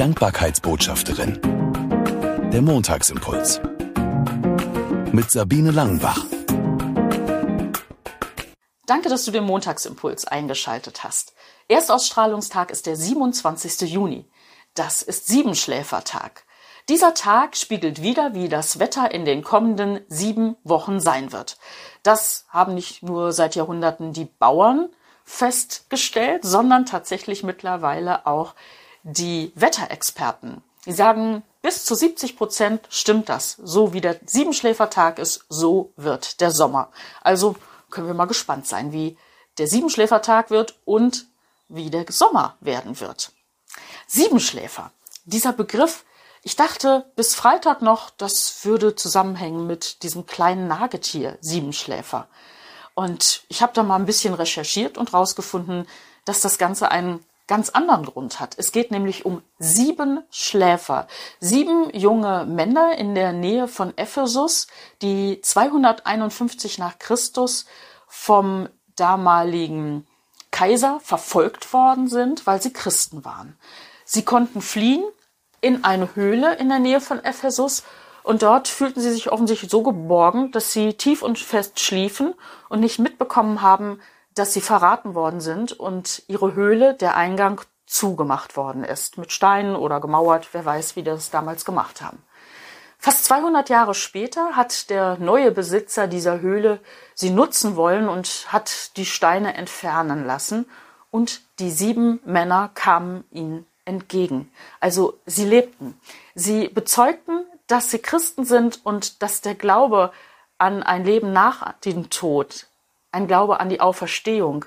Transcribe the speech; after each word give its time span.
Dankbarkeitsbotschafterin. 0.00 1.38
Der 2.50 2.62
Montagsimpuls. 2.62 3.60
Mit 5.12 5.30
Sabine 5.30 5.72
Langenbach. 5.72 6.24
Danke, 8.86 9.10
dass 9.10 9.26
du 9.26 9.30
den 9.30 9.44
Montagsimpuls 9.44 10.24
eingeschaltet 10.24 11.04
hast. 11.04 11.34
Erstausstrahlungstag 11.68 12.70
ist 12.70 12.86
der 12.86 12.96
27. 12.96 13.82
Juni. 13.92 14.24
Das 14.72 15.02
ist 15.02 15.26
Siebenschläfertag. 15.26 16.46
Dieser 16.88 17.12
Tag 17.12 17.54
spiegelt 17.54 18.00
wieder, 18.00 18.32
wie 18.32 18.48
das 18.48 18.78
Wetter 18.78 19.12
in 19.12 19.26
den 19.26 19.44
kommenden 19.44 20.00
sieben 20.08 20.56
Wochen 20.64 21.00
sein 21.00 21.30
wird. 21.30 21.58
Das 22.02 22.46
haben 22.48 22.72
nicht 22.72 23.02
nur 23.02 23.32
seit 23.32 23.54
Jahrhunderten 23.54 24.14
die 24.14 24.24
Bauern 24.24 24.88
festgestellt, 25.24 26.42
sondern 26.42 26.86
tatsächlich 26.86 27.42
mittlerweile 27.42 28.26
auch 28.26 28.54
die 29.02 29.52
Wetterexperten. 29.54 30.62
Die 30.86 30.92
sagen, 30.92 31.42
bis 31.62 31.84
zu 31.84 31.94
70 31.94 32.36
Prozent 32.36 32.86
stimmt 32.90 33.28
das. 33.28 33.58
So 33.62 33.92
wie 33.92 34.00
der 34.00 34.18
Siebenschläfertag 34.24 35.18
ist, 35.18 35.44
so 35.48 35.92
wird 35.96 36.40
der 36.40 36.50
Sommer. 36.50 36.90
Also 37.22 37.56
können 37.90 38.06
wir 38.06 38.14
mal 38.14 38.26
gespannt 38.26 38.66
sein, 38.66 38.92
wie 38.92 39.18
der 39.58 39.66
Siebenschläfertag 39.66 40.50
wird 40.50 40.78
und 40.84 41.26
wie 41.68 41.90
der 41.90 42.06
Sommer 42.08 42.56
werden 42.60 42.98
wird. 43.00 43.32
Siebenschläfer. 44.06 44.92
Dieser 45.24 45.52
Begriff, 45.52 46.04
ich 46.42 46.56
dachte 46.56 47.10
bis 47.14 47.34
Freitag 47.34 47.82
noch, 47.82 48.10
das 48.10 48.64
würde 48.64 48.96
zusammenhängen 48.96 49.66
mit 49.66 50.02
diesem 50.02 50.26
kleinen 50.26 50.66
Nagetier, 50.66 51.36
Siebenschläfer. 51.40 52.26
Und 52.94 53.44
ich 53.48 53.62
habe 53.62 53.72
da 53.74 53.82
mal 53.82 53.96
ein 53.96 54.06
bisschen 54.06 54.34
recherchiert 54.34 54.98
und 54.98 55.12
rausgefunden, 55.12 55.86
dass 56.24 56.40
das 56.40 56.58
Ganze 56.58 56.90
einen 56.90 57.24
ganz 57.50 57.70
anderen 57.70 58.06
Grund 58.06 58.38
hat. 58.38 58.54
Es 58.58 58.70
geht 58.70 58.92
nämlich 58.92 59.26
um 59.26 59.42
sieben 59.58 60.22
Schläfer, 60.30 61.08
sieben 61.40 61.90
junge 61.92 62.46
Männer 62.46 62.96
in 62.96 63.16
der 63.16 63.32
Nähe 63.32 63.66
von 63.66 63.92
Ephesus, 63.98 64.68
die 65.02 65.40
251 65.40 66.78
nach 66.78 67.00
Christus 67.00 67.66
vom 68.06 68.68
damaligen 68.94 70.06
Kaiser 70.52 71.00
verfolgt 71.02 71.72
worden 71.72 72.06
sind, 72.06 72.46
weil 72.46 72.62
sie 72.62 72.72
Christen 72.72 73.24
waren. 73.24 73.58
Sie 74.04 74.24
konnten 74.24 74.60
fliehen 74.60 75.02
in 75.60 75.82
eine 75.82 76.14
Höhle 76.14 76.54
in 76.54 76.68
der 76.68 76.78
Nähe 76.78 77.00
von 77.00 77.18
Ephesus 77.24 77.82
und 78.22 78.42
dort 78.42 78.68
fühlten 78.68 79.00
sie 79.00 79.10
sich 79.10 79.32
offensichtlich 79.32 79.72
so 79.72 79.82
geborgen, 79.82 80.52
dass 80.52 80.72
sie 80.72 80.94
tief 80.94 81.20
und 81.20 81.36
fest 81.36 81.80
schliefen 81.80 82.34
und 82.68 82.78
nicht 82.78 83.00
mitbekommen 83.00 83.60
haben, 83.60 84.00
dass 84.34 84.52
sie 84.52 84.60
verraten 84.60 85.14
worden 85.14 85.40
sind 85.40 85.72
und 85.72 86.22
ihre 86.28 86.54
Höhle, 86.54 86.94
der 86.94 87.16
Eingang, 87.16 87.60
zugemacht 87.86 88.56
worden 88.56 88.84
ist. 88.84 89.18
Mit 89.18 89.32
Steinen 89.32 89.74
oder 89.74 90.00
gemauert, 90.00 90.48
wer 90.52 90.64
weiß, 90.64 90.94
wie 90.94 91.02
die 91.02 91.10
das 91.10 91.30
damals 91.30 91.64
gemacht 91.64 92.00
haben. 92.00 92.22
Fast 92.98 93.24
200 93.24 93.68
Jahre 93.68 93.94
später 93.94 94.56
hat 94.56 94.90
der 94.90 95.16
neue 95.18 95.50
Besitzer 95.50 96.06
dieser 96.06 96.40
Höhle 96.40 96.80
sie 97.14 97.30
nutzen 97.30 97.74
wollen 97.74 98.08
und 98.08 98.46
hat 98.48 98.96
die 98.96 99.06
Steine 99.06 99.54
entfernen 99.54 100.26
lassen 100.26 100.66
und 101.10 101.40
die 101.58 101.70
sieben 101.70 102.20
Männer 102.24 102.70
kamen 102.74 103.24
ihnen 103.30 103.66
entgegen. 103.86 104.52
Also 104.80 105.18
sie 105.26 105.46
lebten. 105.46 105.98
Sie 106.34 106.68
bezeugten, 106.68 107.44
dass 107.66 107.90
sie 107.90 107.98
Christen 107.98 108.44
sind 108.44 108.84
und 108.84 109.22
dass 109.22 109.40
der 109.40 109.54
Glaube 109.54 110.12
an 110.58 110.82
ein 110.82 111.04
Leben 111.04 111.32
nach 111.32 111.72
dem 111.80 112.10
Tod, 112.10 112.66
ein 113.12 113.26
Glaube 113.26 113.60
an 113.60 113.68
die 113.68 113.80
Auferstehung 113.80 114.64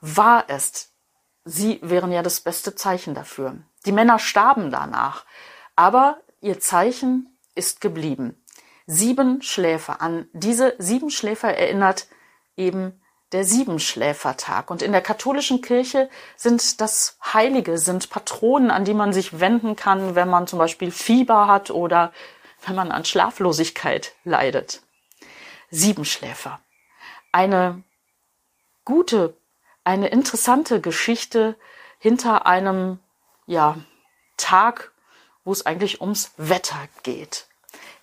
wahr 0.00 0.48
ist. 0.48 0.90
Sie 1.44 1.78
wären 1.82 2.12
ja 2.12 2.22
das 2.22 2.40
beste 2.40 2.74
Zeichen 2.74 3.14
dafür. 3.14 3.56
Die 3.86 3.92
Männer 3.92 4.18
starben 4.18 4.70
danach, 4.70 5.24
aber 5.76 6.18
ihr 6.40 6.60
Zeichen 6.60 7.38
ist 7.54 7.80
geblieben. 7.80 8.42
Sieben 8.86 9.42
Schläfer. 9.42 10.00
An 10.00 10.28
diese 10.32 10.74
sieben 10.78 11.10
Schläfer 11.10 11.54
erinnert 11.54 12.06
eben 12.56 13.00
der 13.32 13.44
Siebenschläfertag. 13.44 14.70
Und 14.70 14.82
in 14.82 14.92
der 14.92 15.00
katholischen 15.00 15.60
Kirche 15.60 16.08
sind 16.36 16.80
das 16.80 17.18
Heilige, 17.32 17.78
sind 17.78 18.10
Patronen, 18.10 18.70
an 18.70 18.84
die 18.84 18.94
man 18.94 19.12
sich 19.12 19.40
wenden 19.40 19.74
kann, 19.74 20.14
wenn 20.14 20.28
man 20.28 20.46
zum 20.46 20.58
Beispiel 20.58 20.90
Fieber 20.90 21.48
hat 21.48 21.70
oder 21.70 22.12
wenn 22.66 22.76
man 22.76 22.92
an 22.92 23.04
Schlaflosigkeit 23.04 24.12
leidet. 24.24 24.82
Siebenschläfer. 25.70 26.60
Eine 27.34 27.82
gute, 28.84 29.36
eine 29.82 30.06
interessante 30.06 30.80
Geschichte 30.80 31.56
hinter 31.98 32.46
einem, 32.46 33.00
ja, 33.46 33.76
Tag, 34.36 34.92
wo 35.42 35.50
es 35.50 35.66
eigentlich 35.66 36.00
ums 36.00 36.30
Wetter 36.36 36.78
geht. 37.02 37.48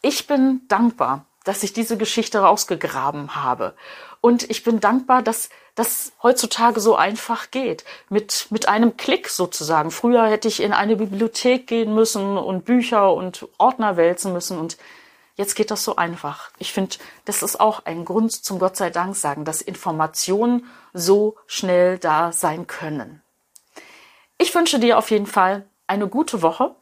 Ich 0.00 0.28
bin 0.28 0.60
dankbar, 0.68 1.26
dass 1.42 1.64
ich 1.64 1.72
diese 1.72 1.96
Geschichte 1.96 2.38
rausgegraben 2.38 3.34
habe. 3.34 3.74
Und 4.20 4.48
ich 4.48 4.62
bin 4.62 4.78
dankbar, 4.78 5.22
dass 5.22 5.50
das 5.74 6.12
heutzutage 6.22 6.78
so 6.78 6.94
einfach 6.94 7.50
geht. 7.50 7.84
Mit, 8.08 8.46
mit 8.50 8.68
einem 8.68 8.96
Klick 8.96 9.28
sozusagen. 9.28 9.90
Früher 9.90 10.28
hätte 10.28 10.46
ich 10.46 10.62
in 10.62 10.72
eine 10.72 10.94
Bibliothek 10.94 11.66
gehen 11.66 11.92
müssen 11.96 12.38
und 12.38 12.64
Bücher 12.64 13.12
und 13.12 13.48
Ordner 13.58 13.96
wälzen 13.96 14.32
müssen 14.32 14.56
und 14.56 14.76
jetzt 15.36 15.54
geht 15.54 15.70
das 15.70 15.84
so 15.84 15.96
einfach. 15.96 16.50
Ich 16.58 16.72
finde, 16.72 16.96
das 17.24 17.42
ist 17.42 17.60
auch 17.60 17.84
ein 17.84 18.04
Grund 18.04 18.32
zum 18.32 18.58
Gott 18.58 18.76
sei 18.76 18.90
Dank 18.90 19.16
sagen, 19.16 19.44
dass 19.44 19.62
Informationen 19.62 20.66
so 20.92 21.36
schnell 21.46 21.98
da 21.98 22.32
sein 22.32 22.66
können. 22.66 23.22
Ich 24.38 24.54
wünsche 24.54 24.78
dir 24.78 24.98
auf 24.98 25.10
jeden 25.10 25.26
Fall 25.26 25.66
eine 25.86 26.08
gute 26.08 26.42
Woche 26.42 26.74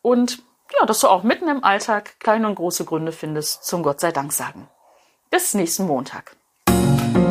und 0.00 0.42
ja, 0.78 0.86
dass 0.86 1.00
du 1.00 1.08
auch 1.08 1.22
mitten 1.22 1.48
im 1.48 1.64
Alltag 1.64 2.20
kleine 2.20 2.46
und 2.46 2.54
große 2.54 2.84
Gründe 2.84 3.12
findest 3.12 3.64
zum 3.64 3.82
Gott 3.82 4.00
sei 4.00 4.12
Dank 4.12 4.32
sagen. 4.32 4.68
Bis 5.30 5.54
nächsten 5.54 5.86
Montag. 5.86 6.36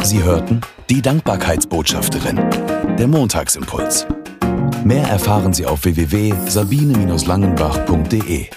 Sie 0.03 0.23
hörten 0.23 0.61
die 0.89 1.01
Dankbarkeitsbotschafterin, 1.01 2.37
der 2.97 3.07
Montagsimpuls. 3.07 4.05
Mehr 4.83 5.07
erfahren 5.07 5.53
Sie 5.53 5.65
auf 5.65 5.83
www.sabine-langenbach.de. 5.83 8.49